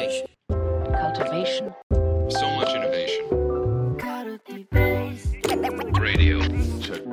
[0.00, 0.26] Cultivation.
[0.48, 1.74] cultivation,
[2.30, 3.28] So much innovation.
[6.00, 6.40] Radio.
[6.80, 7.04] Check.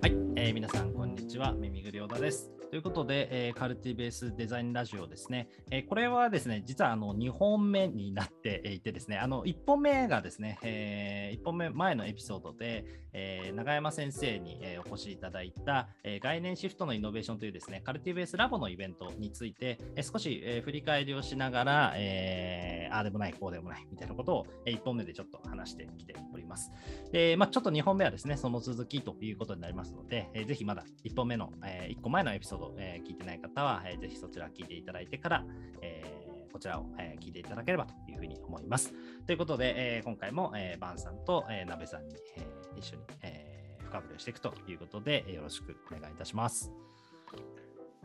[0.00, 26.70] はい、えー皆さんこんにちは耳ぐりおだですということで、えーカルティベースデザインラジオですね、えーこれはですね実はあの2本目になっていてですねあの1本目がですね、え1本目前のエピソードで、えー永山先生に、えーお越しいただいた、えー概念シフトのイノベーションというですねカルティベースラボのイベントについて、えー少し、えー振り返りをしながら、えーああでもないこうでもないみたいなことを、え1本目でちょっと話してきております。
[27.12, 35.44] で、まあ、ちょっと2本目はですね、その続きということになりますので、えーぜひまだ1本目の、え1個前のエピソード、えー聞いてない方は、えーぜひそちら聞いていただいてから、
[35.82, 38.94] えーこちらを、え聞いていただければというふうに思います。
[39.26, 42.46] ということで、えー今回も、えーバンさんと、えー、鍋さんに、え
[42.76, 46.72] 一緒に、え深掘りをしていくということで、よろしくお願いいたします。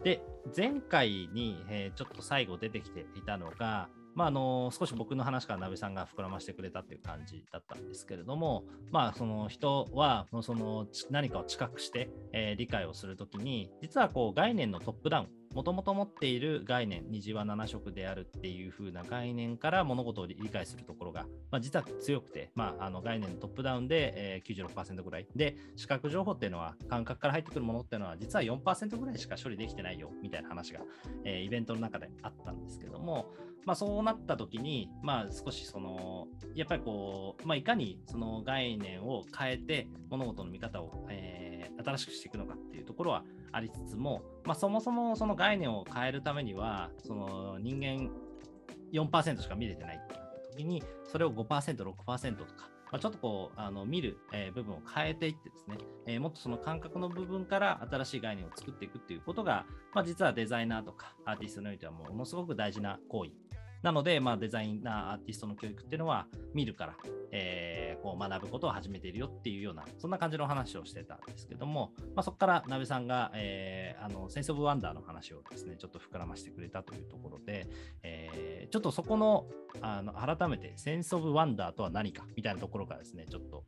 [0.03, 0.22] で、
[0.55, 3.89] 前回に、えちょっと最後出てきていたのが、
[4.20, 25.27] まあ、あの少し僕の話から鍋さんが膨らましてくれたっていう感じだったんですけれども、まあ、その人はその何かを知覚して、えー理解をするときに実はこう概念のトップダウンもともと持っている概念虹は7色であるっていう風な概念から物事を理解するところが、まあ、実は強くて、まあ、あの概念のトップダウンで、えー、96%ぐらい。
[25.36, 30.81] で視覚情報っていうのは感覚から入ってくるものっていうのは実は4%ぐらいしか処理できてないよみたいな話が、
[31.23, 33.31] えーイベントの中であったんですけども、
[33.66, 41.50] まあ、そうなった時に、まあ、少しそのやっぱりこう、まあ、いかにその概念を変えて物事の見方を、えー
[41.83, 48.09] 新しくしていくのかっていうところはありつつも、まあ、そもそもその概念を変えるためにはその人間
[48.94, 55.77] 4%しか見れてないってなった時にそれを5%、6%とか、まあ、ちょっとこうあの見る、えー部分を変えていってですね、
[56.08, 63.31] えーもっとその感覚の部分から新しい概念を作っていくっていうことが、まあ、実はデザイナーとかアーティストにおいてはものすごく大事な行為
[63.81, 66.95] なので、まあ、デザイナー、アーティストの教育っていうのは、見るから、
[67.31, 77.67] えーこう学ぶことを始めているよっていうような、そんな感じの話をしてたんですけども、まあ、そこから、なべさんが、えーあの、センス・オブ・ワンダーの話をですね、ちょっと膨らましてくれたというところで、
[78.04, 79.48] えーちょっとそこの、
[79.81, 83.65] あの改めて、センス・オブ・ワンダーとは何かみたいなところからですね、ちょっと、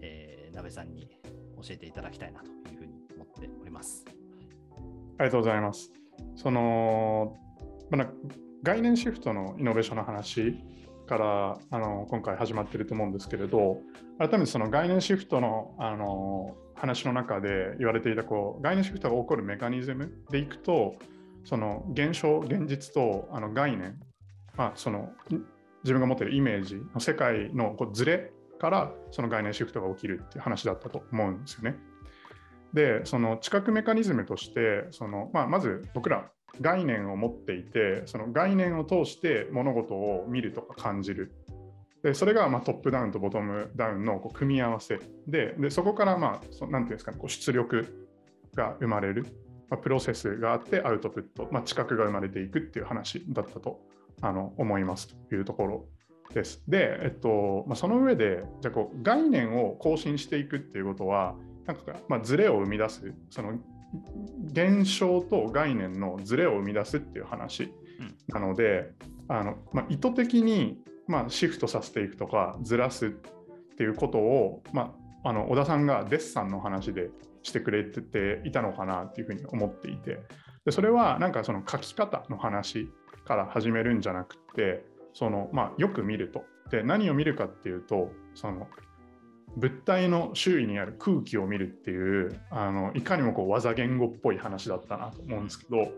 [0.00, 1.10] えー、なべさんに
[1.56, 4.04] 教えていただきたいなというふうに思っております。
[5.18, 5.92] ありがとうございます。
[6.36, 7.36] その、
[7.90, 8.12] まあ、な
[8.64, 10.56] 概念シフトのイノベーションの話
[11.06, 13.76] からあの今回始まってると思うんですけれど、
[14.18, 20.96] 改めてその概念シフトのあの話の中で言われていたこう概念シフトが起こるメカニズムでいくと、
[21.44, 24.00] その現象、現実とあの概念、
[24.56, 25.10] まあ、その
[25.82, 31.76] 自分が持っているイメージの世界のこうズレからその概念シフトが起きるっていう話だったと思うんですよね。
[32.72, 41.32] で、その知覚メカニズムとして、そのまあ、まず僕ら概念を持っていて、その概念を通して物事を見るとか感じる。
[42.02, 48.08] でそれがまトップダウンとボトムダウンのこう組み合わせでで、そこからまあそなんていうんですかね、こう出力
[48.54, 49.26] が生まれる、
[49.70, 53.80] まあ、プロセスがあってアウトプット、まあ、知覚が生まれていくっていう話だったと
[54.20, 55.86] あの思いますというところ
[56.32, 56.62] です。
[56.68, 61.34] で、えっとまあ、その上で、じゃこう概念を更新していくっていうことは、
[61.66, 63.58] なんか、まあ、ズレを生み出す、その
[64.46, 67.72] 現象と概念のズレを生み出すっていう話
[68.28, 68.90] なので、
[69.28, 73.10] あのまあ、意図的に、まあ、シフトさせていくとか、ずらすっ
[73.76, 74.94] ていうことを、ま
[75.24, 77.10] あ、あの小田さんがデッサンの話で
[77.42, 80.20] してくれてていたのかなっていうふうに思っていて、
[80.64, 82.88] でそれはなんかその書き方の話
[83.26, 86.44] から始めるんじゃなくて、そのまあ、よく見ると。
[86.70, 88.66] で何を見るかっていうと、その
[89.56, 95.92] 物体の周囲にある空気を見るっていうあのいかにもこう技言語っぽい話だったなと思うんですけど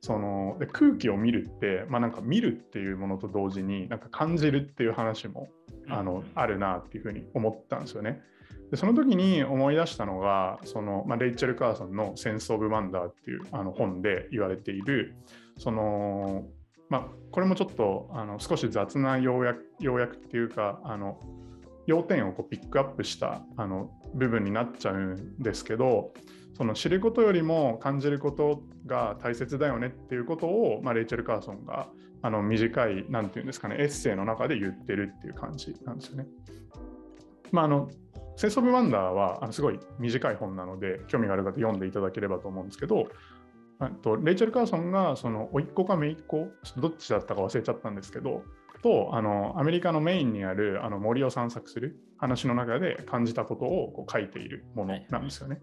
[0.00, 5.48] そので空気を見るって、まあ、なんか見るっていうものと同時になんか感じるっていう話も
[5.88, 8.20] あのあるなっていうふうに思ったんですよね。
[8.70, 15.14] でその時に思い出したのがその、まあ、レイチェル・カーソンの「センス・オブ・ワンダー」っていうあの本で言われている
[15.58, 16.44] その、
[16.88, 21.18] まあ、これもちょっとあの少し雑な要約要約っていうかあの
[21.86, 26.12] 要点をこうピックアップしたあの部分になっちゃうんですけど
[26.56, 31.88] その知ることよりも感じることが大切だよねっていうことを、まあ、レイチェル・カーソンが
[32.22, 36.26] あの短いなんていうんですかねエッセイの中で言ってるっていう感じなんですよね。
[37.50, 37.90] まああの
[38.36, 43.08] センス・オブ・ワンダーはあのすごい短い本なので興味がある方読んでいただければと思うんですけど
[44.02, 48.42] とレイチェル・カーソンがその甥っ子か姪っ子どっちだったか忘れちゃったんですけど
[48.84, 55.62] とあのアメリカのメインにあるあの森を散策する話の中で感じたことをこう書いているものなんですよね。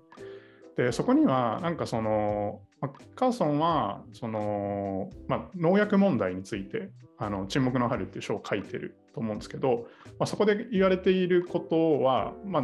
[0.76, 6.90] でそこにはなんかそのまあカーソンはその、まあ、農薬問題について
[7.20, 9.86] あの沈黙の春っていう書を書いてると思うんですけど、
[10.18, 12.64] まあ、そこで言われていることは、まあ、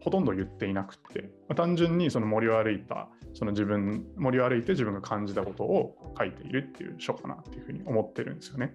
[0.00, 8.74] ほとんど言っていなくて、まあ、単純にその森を歩いたその自分森を歩いて自分が感じたことを書いているっていう書かなっていうふうに思ってるんですよね。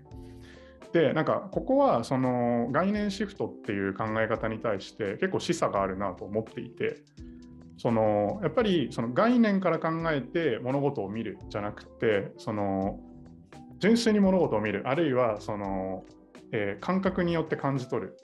[0.94, 7.04] でなんかここはその概念シフトっていう考え方に対して結構示唆があるなと思っていて
[7.78, 13.00] そのやっぱりその概念から考えて物事を見るじゃなくてその
[13.80, 16.04] 純粋に物事を見るあるいはその、
[16.52, 18.18] えー感覚によって感じ取る。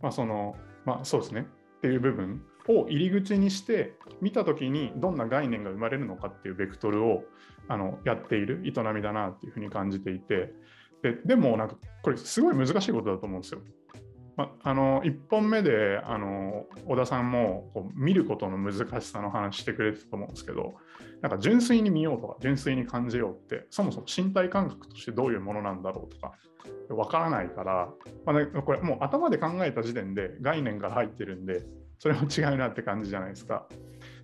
[0.00, 1.46] まあそのまあそうですね。
[1.78, 7.24] っていう部分を入り口にして見た時にどんな概念が生まれるのかっていうベクトルを
[7.68, 10.52] あのやっている営みだなっていうふうに感じていて
[11.02, 13.60] ででもなんかこれすごい難しいことだと思うんですよ。
[14.36, 20.74] まあの1本目であの小田さんもこう見ることの難しさの話してくれてたと思うんですけど
[21.20, 26.32] なんか純粋に見ようとか純粋に感じようってそもそも身体感覚としてどういうものなんだろうとか
[26.88, 27.90] わからないから、
[28.24, 31.62] まあね、これもう頭で考えた時点で概念から入ってるんで
[31.98, 33.66] それも違うなって感じじゃないですか。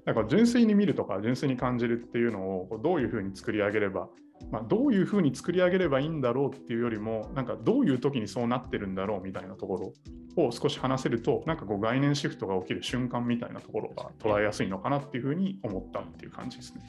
[0.05, 4.09] だから純粋に見るとか純粋に感じるっていうのをこうどういうふうに作り上げれば、
[4.51, 9.93] まあ、どういうふうに作り上げればいいんだろうっていうよりもなんかどういう時にそうなってるんだろうみたいなとこ
[10.37, 16.83] ろを少し話せるとなんかこう概念シフトが起きる瞬間みたいなところが捉えやすいのかなっていうふうに思ったっていう感じですね。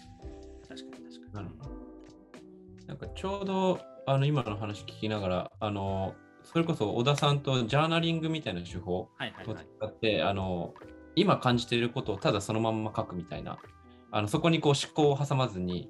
[0.68, 1.90] 確かに確かなるほど。
[2.88, 9.08] なんかちょうどあの今の話聞きながら、あのそれこそ小田さんとジャーナリングみたいな手法をに。
[9.18, 9.68] はいはいはい。
[9.78, 10.74] 使って、あの
[11.16, 13.60] 今感じていることをただそのまんま書くみたいな、
[14.12, 15.90] あのそこにこう思考を挟まずに、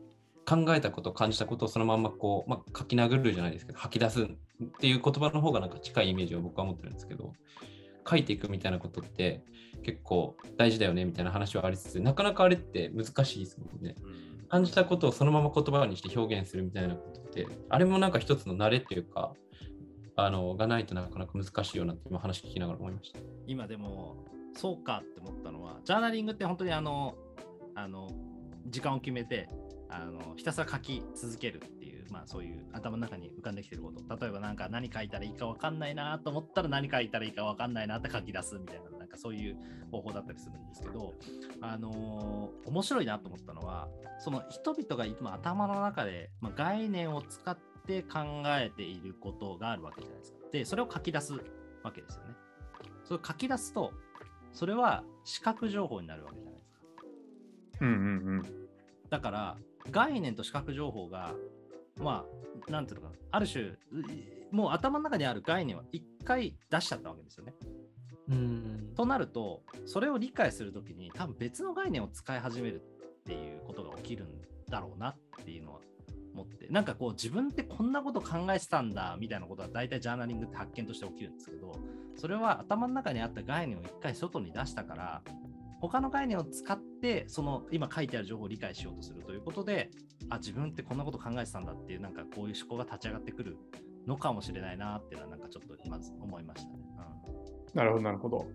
[0.50, 4.28] 考えたこと、感じたことをそのまんまこう、まあ、書き殴るじゃないですけど、吐き出すっ
[4.80, 7.34] ていう言葉の方がなんか近いイメージを僕は持ってるんですけど、
[8.10, 9.44] 書いていくみたいなことって
[9.84, 13.96] 結構大事だよねみたいな話はありつつ、なかなかあれって難しいですもんね。
[14.02, 19.34] うん感じたことをそのまま言葉にして表現するみたいなことって、あれもなんか一つの慣れっていうか、
[20.16, 23.20] あのがないとなかなか難しいよなって今話聞きながら思いました。
[23.46, 24.26] 今でも
[24.56, 27.16] そうかって思ったのはジャーナリングって本当にあの
[27.76, 28.10] あの
[28.68, 29.50] 時間を決めて
[29.90, 39.58] あのひたすら書き続けるっていう、まあ、そういう頭の中に浮かんできてること例えばなんか何書いたらいいか分かんないなと思ったら何書いたらいいか分かんないなって書き出すみたいななんかそういう
[39.92, 41.16] 方法だったりするんですけど、
[41.62, 43.88] あのー面白いなと思ったのは
[44.20, 47.58] その人々が今頭の中で、まあ、概念を使っ
[47.88, 50.38] て考えていることがあるわけじゃないですか。
[50.52, 51.34] でそれを書き出す
[51.84, 52.36] わけですよね。
[53.04, 53.92] それを書き出すと
[54.54, 56.82] それは視覚情報になるわけじゃないですか。
[57.82, 58.70] うんうんうん
[59.10, 59.58] だから
[59.92, 61.34] 概念と視覚情報が
[62.00, 62.26] ま
[62.68, 63.78] あなんていうのかなある種う
[64.52, 67.54] もう頭の中にある概念は一回出しちゃったわけですよね。
[68.30, 74.30] うんとなるとそれを理解するときに多分別の概念を使い始めるっていうことが起きるん
[74.70, 75.80] だろうなっていうのは
[76.34, 81.72] 思ってなんかこう自分ってこんなこと考えてたんだみたいなことは大体ジャーナリングって発見として起きるんですけど
[82.18, 85.22] それは頭の中にあった概念を一回外に出したから
[85.80, 89.90] 他の概念を使ってその今書いてある情報を理解しようとするということで
[90.30, 93.58] あ自分ってこんなこと考えてたんだっていうなんかこういう思考が立ち上がってくる
[94.06, 96.80] のかもしれないなっていうのはなんかちょっとまず思いましたね。
[97.74, 98.48] なるほど、なるほど。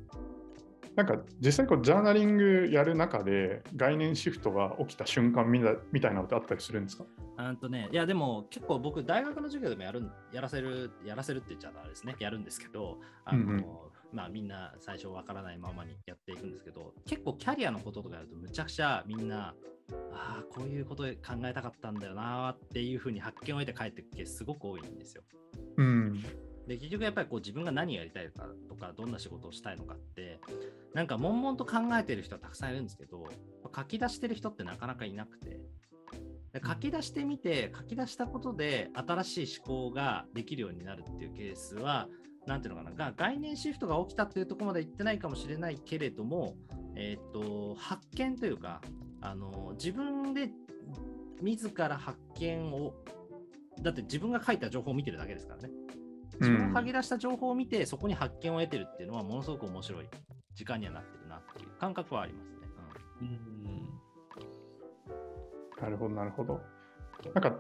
[0.96, 7.04] なんか実際こうジャーナリングやる中で概念シフトが起きた瞬間みたみたいなのってあったりするんですか？
[7.36, 13.64] うんとね、いやでも結構僕大学の授業でもやるんやらせるやらせるって言っちゃあれですねやるんですけどあの、うんうん
[14.14, 19.54] まあみんな最初わからないままにやっていくんですけど結構キャリアのこととかやるとむちゃくちゃみんな
[20.12, 25.22] ああこういうことで考えたかったんだよなーっていうふうに発見を得て帰ってくケースすごく多いんですよ。
[25.76, 26.24] うん。
[26.66, 30.40] で結局やっぱりこう自分が何やりたいかとかどんな仕事をしたいのかって
[30.94, 33.28] なんか悶々と考えてる人はたくさんいるんですけど
[33.74, 35.60] 書き出してる人ってなかなかいなくて
[36.54, 42.08] で書き出してみて書き出したことで新しい思考ができるようになるっていうケースは
[42.46, 46.55] なんていうのかなが概念シフトが起きたっていうところまで行ってないかもしれないけれども、
[46.94, 48.81] えー、と発見というか
[49.20, 50.51] あの自分で
[51.41, 52.94] 自ら発見を
[53.82, 55.70] だって自分が書いた情報を見てるだけですからね。
[56.41, 60.06] 自分が書き出した情報を見て、そこに発見を得てるっていうのはものすごく面白い
[60.55, 62.58] 時間にはなってるなっていう感覚はありますね。
[63.22, 63.55] うん
[65.81, 66.60] なるほど、なるほど。
[67.34, 67.56] なんか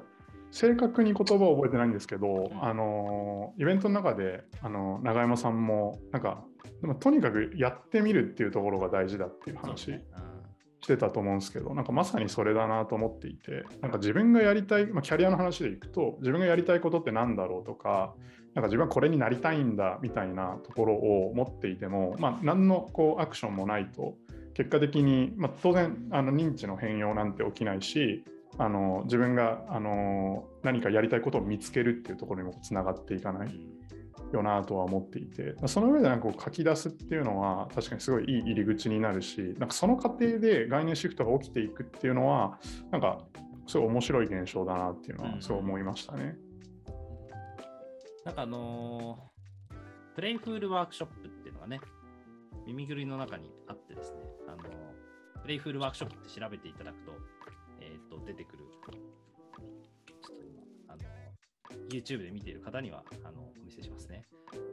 [0.54, 2.64] 正確に言葉を覚えてないんですけど、うん。
[2.64, 6.44] あのイベントの中であの長山さんもなんか
[6.80, 10.00] でもとにかくやってみるっていうところが大事だっていううん、話
[10.80, 18.14] してたと思うんですけど、なんかまさにそれだなと思っていて、なんか自分がやりたい、まあ、キャリアの話でいくと、自分がやりたいことって何だろうとか、
[18.54, 24.14] なんか自分はこれになりたいんだみたいなところを持っていても、まあ、何のこうアクションもないと、
[24.52, 28.24] 結果的に、まあ、当然あの認知の変容なんて起きないし
[28.58, 33.68] あの自分があの何かやりたいことを見つけるっていうところにもつながっていかない
[34.32, 42.58] よなとは思っていてその上でなんかこう書き出すっていうのは確かにすごいいい入り口になるしなんかその過程で概念シフトが起きていくっていうのは
[42.90, 43.18] なんか
[43.66, 46.36] すごい面白い現象だなっていうのはそう思いましたね。
[48.24, 49.34] なんかあのー
[50.14, 51.80] プレイフールワークショップっていうのがね、
[52.66, 57.12] 耳ぐりの中にあってですね、あのープレイフールワークショップって調べていただくと、
[57.84, 58.64] えっ、と、出てくる、
[60.22, 61.04] ちょっと今、あのー
[61.88, 64.24] YouTube で見ている方には、あの、お見せしますね。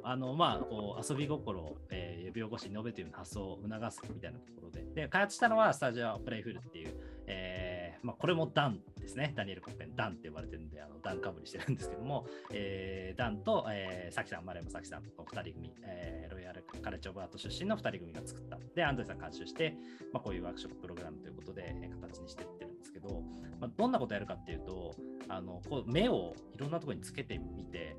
[0.03, 6.93] あの、まあ、こう遊び心、えー呼び起こし、イノベーティブな発想を促すみたいなところで、で、開発したのはスタジオプレイフルっていう、
[7.27, 8.79] えーまあ、これもダン。
[9.01, 9.33] ですね。
[9.35, 18.57] ダニエル・コッペン、ダンって呼ばれてるんで、あのダンかぶりしてるんですけども、えーダンと、えー、サキさん、丸山サキさんの2人組、えーロイヤルカレッジ・オブ・アート出身の2人組が作った。
[18.75, 19.75] で、アンドレさん監修して、
[20.13, 23.23] まあ、こういうワークショッププログラムということで、えー形にしてってるんですけど、
[23.59, 24.95] まあ、どんなことやるかっていうと、
[25.27, 27.95] あのこう目をいろんなところにつけてみて、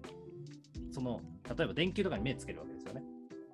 [0.90, 1.20] その
[1.56, 3.02] 例えば電球とかに目つけるわけですよね。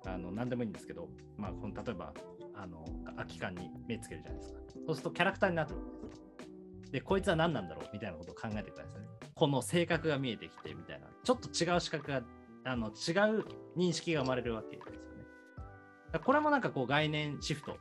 [0.05, 2.13] あの何でもいいんですけど、まあ、この例えば
[2.55, 4.59] あの空き缶に目つけるじゃないですか。
[4.87, 6.28] そうするとキャラクターになるわけです。
[6.91, 7.85] で、こいつは何なんだろう？
[7.93, 9.01] みたいなことを考えてください。
[9.35, 12.21] この性格が見えてきてみたいな、ちょっと違う視覚が、
[12.65, 13.45] あの違う
[13.77, 16.19] 認識が生まれるわけですよね。
[16.23, 17.77] これもなんかこう概念シフト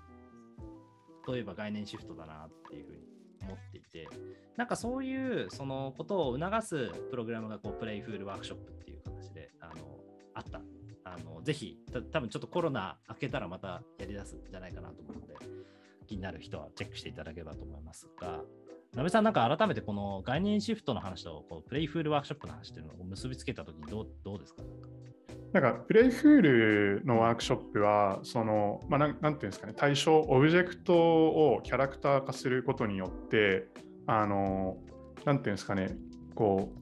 [1.25, 2.99] といえば概念シフトだなっていうふうに
[3.43, 4.09] 思っていて、
[4.57, 9.73] なんかそういうそのことを促すプログラムがこうプレイフールワークショップっていう形であの
[10.35, 10.61] あった。
[11.05, 15.35] あのぜひ、た多分ちょっとコロナ明けたらまたやりだすんじゃないかなと思うので、
[16.09, 18.41] 気になる人はチェックしていただければと思いますが、
[18.95, 24.63] なべさん、なんか改めてこの概念シフトの話とこうプレイフールワークショップの話っていうのを結びつけたときにどうどうですか？
[25.53, 26.41] なんかプレイフー
[27.01, 33.69] ルのワークショップはその、まあ、なんていうんですかね対象オブジェクトをキャラクター化することによって
[34.07, 34.79] あの
[35.25, 35.97] なんていうんですかね
[36.35, 36.79] こう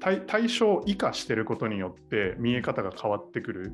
[0.00, 3.72] 対対象を生かしてることによって見え方が変わってくる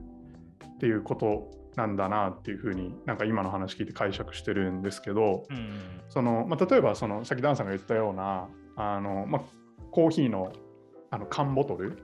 [0.64, 5.80] っていうことなんだなっていうふうになんか今の話聞いて解釈してるんですけど、うん。
[6.08, 9.42] そのまあ、例えばそのさっきダンさんが言ったようなあの、まあ、
[9.90, 10.52] コーヒーの
[11.10, 11.98] あの缶ボトル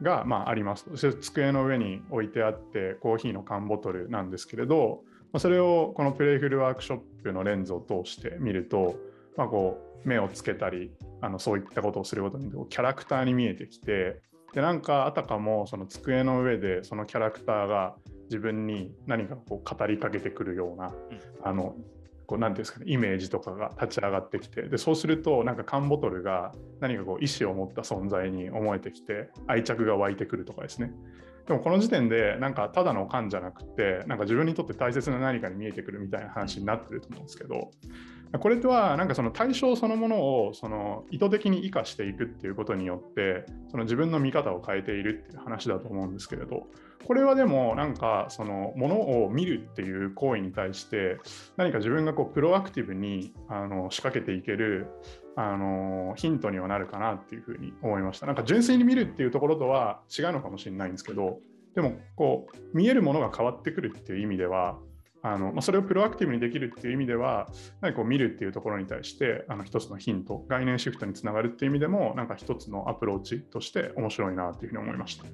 [0.00, 5.02] が、まあ、ありますとそれ机の上に置いてあってコーヒーの缶ボトルなんですけれど、
[5.32, 8.96] まあ、それをこのプレイフルワークショップのレンズを通して見ると、
[9.36, 14.20] まあ、こう目をつけたりあのそういったことをすることによってこうキャラクターに見えてきて
[14.54, 20.92] でなんかあたかもその机の上でそのキャラクターが自分に何かこう語りかけてくるような、
[21.42, 21.74] あの
[22.26, 30.92] こうなんていうんですかねイメージとかが立ち上がってきてでそうするとなんか缶ボトルが何かこう意思を持った存在に思えてきて愛着が湧いてくるとかですね。
[31.46, 37.70] でもこの時点でなんかただの缶じゃなくてなんか自分にとって大切な何かに見えてくるみたいな話になってると思うんですけど
[38.40, 46.66] これとはなんかその対象そのものをその意図的に生かしていくっていうことによってその自分の見方を変えているっていう話だと思うんですけれど
[47.04, 51.18] これはでもなんかそのものを見るっていう行為に対して
[51.56, 54.88] 何か自分がこうプロアクティブにあの仕掛けていける
[55.36, 58.26] あのヒントにはなるかなっていうふうに思いました。
[58.26, 61.38] なんか純粋に見るっていうところとは違うのかもしれないんですけど
[61.74, 64.78] でもこう見えるものが変わってくるっていう意味では
[65.26, 67.48] あのま、それをプロアクティブにできるっていう意味では、
[67.80, 75.24] 何かこう見るっていうところに対して、あの一つのヒント、概念シフトにつながるっていう意味でも、なんか一つのアプローチとして面白いなっていうふうに思いました。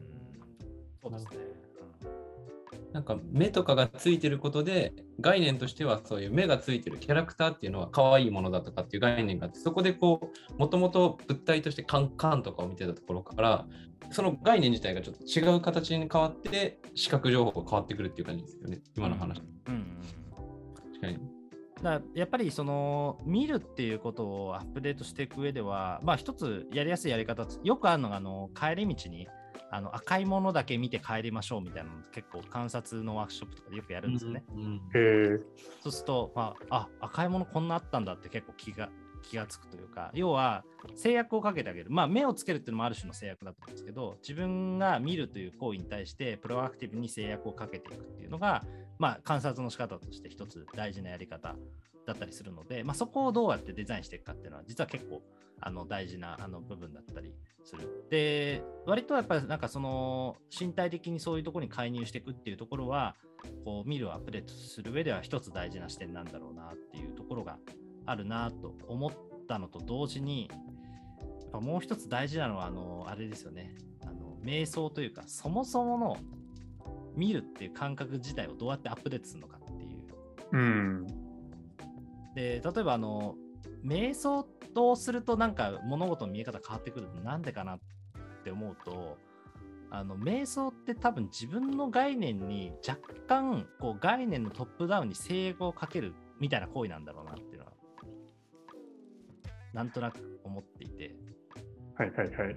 [1.03, 1.52] そうですね。
[2.93, 13.67] なんか目とかがついてることで概念としてはそういう目がついてるキャラクターっていうのは可愛いものだとかっていう概念があってそこでこうもともと物体としてカンカンとかを見てたところから
[14.11, 18.81] その概念自体がちょっと違う形に変わって視覚情報が変わってくるっていう感じですよね。
[18.95, 19.41] 今の話。
[19.69, 19.75] うん。
[19.75, 19.99] うん。
[20.93, 21.19] 確かに。
[21.83, 29.27] だやっぱりその見るっていうことをアップデートしていく上では、まあ一つやりやすいやり方よくあるのがあの帰り道に
[29.73, 34.45] あの赤いものだけ見て帰りましょうみたいなの結構観察のワークショップとかでよくやるんですよね。
[34.55, 34.81] うん
[35.83, 38.91] そうすると、まあ、あ赤いものこんなあったんだって結構気が
[39.23, 40.65] 気がつくというか要は
[40.95, 48.65] 制約をかけてあげる、まあ、目をつけるっていうのもある種の制約だと思うんですけど自分が見るという行為に対してプロアクティブに制約をかけていくっていうのが、
[48.99, 51.57] まあ、観察の仕方として一つ大事なやり方
[52.07, 55.23] だったりするので、まあ、そこをどうやってデザインしていくかっていうのは実は結構
[55.61, 57.33] あの大事なあの部分だったり
[57.65, 58.07] する。
[58.11, 63.15] で割とやっぱりなんかその身体的にそういうところに介入していくっていうところは
[63.65, 67.59] こう見るをアップデートする上では一つ大事な視点なんだろうなっていうところが
[68.07, 69.13] あるなと思っ
[69.49, 70.57] たのと同時にや
[71.47, 76.17] っぱもう一つ大事なのはあのあれですよねあの瞑想というかそもそもの
[77.17, 79.91] 見るっていう感覚自体をどうやってアップデートするのかっていう
[80.53, 81.07] うん。
[82.35, 83.35] で例えばあの
[83.85, 87.81] 瞑想とするとなんか物事の見え方変わってくるのなんでかなっ
[88.45, 89.19] て思うと
[89.91, 97.73] あの瞑想って多分自分の概念に若干こう概念のトップダウンに制御をかけるみたいな行為なんだろうなっていうのは
[99.75, 101.15] なんとなく思っていて
[101.97, 102.57] はいはいはい。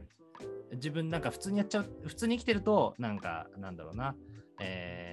[0.74, 4.16] 自分なんか普通にやっちゃう普通に生きてるとなんかなんだろうな
[4.66, 5.06] えー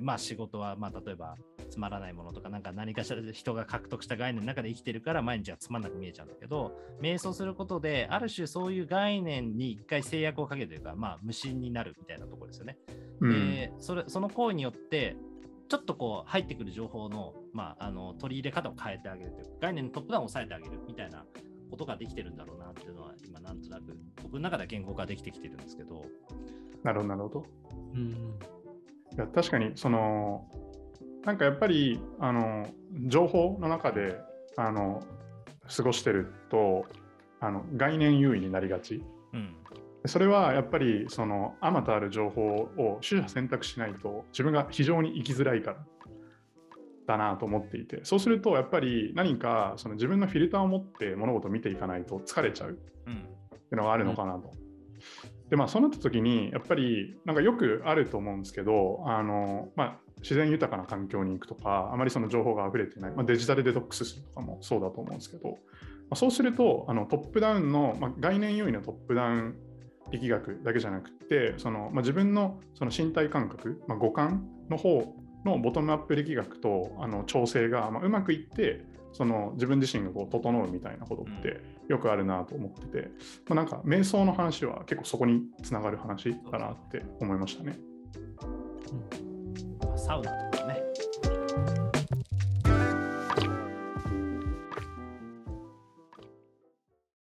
[0.00, 1.36] まあ仕事はまあ例えば
[1.70, 12.78] つまらないものとかなんか何かしらで人が獲得した概念の中で生きてるから毎日はつまんなく見えちゃうんだけど瞑想することである種そういう概念に一回制約をかけるというかまあ無心になるみたいなところですよね。
[13.20, 15.16] うんでそれその行為によって
[15.68, 21.26] ちょっとこう入ってくる情報の,、まあ、あの取り入れ方を変えてあげるというか概念のトップダウンを抑えてあげるみたいな
[21.70, 26.06] ことができてるんだろうなっていうのは今なんとなく僕の中では言語化できてきてるんですけど。
[26.84, 27.46] なるほどなるほど。
[27.94, 28.38] うん
[29.18, 30.46] いや確かにその
[31.24, 32.66] なんかやっぱりあの
[33.08, 34.16] 情報の中で
[34.56, 35.02] あの
[35.76, 36.86] 過ごしてると
[37.40, 39.02] あの概念優位になりがち。
[39.32, 39.54] うん。
[40.06, 45.76] それはやっぱりそのあまたある情報を取捨選択しないと自分が非常に生きづらいから
[47.08, 48.00] だなと思っていて。
[48.04, 52.78] そうするとやっぱり何かその自分のフィルターを持って物事を見ていかないと疲れちゃう。
[53.06, 53.14] うん。
[53.14, 53.18] っ
[53.50, 54.52] ていうのがあるのかなと。
[55.50, 65.56] でまあそうなった時にやっぱりなんかよくあると思うんですけどあの、まあ、自然豊かな環境に行くとかあまりその情報が溢れてない、まあ、デジタルデトックスするとかもそうだと思うんですけど、ま
[66.10, 69.56] あ、そうするとあのトップダウンの、まあ、概念優位のトップダウン
[70.10, 75.14] 力学だけじゃなくてその、まあ、自分のその身体感覚、まあ、五感の方
[75.44, 83.08] のボトムアップ力学とあの調整が、まあ、うまくいってその自分自身がこう整うみたいなことってよくあるなと思ってて、
[83.48, 87.78] まあ、なんか瞑想の話は結構そこにつながる話だなって思いましたね。
[89.96, 91.87] サウナとかね。